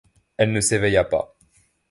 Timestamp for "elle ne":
0.37-0.61